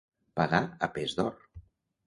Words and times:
Pagar 0.39 0.61
a 0.87 0.91
pes 0.97 1.15
d'or. 1.21 1.33